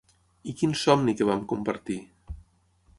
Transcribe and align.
I 0.51 0.55
quin 0.61 0.73
somni 0.85 1.15
que 1.21 1.29
vam 1.31 1.45
compartir! 1.53 2.01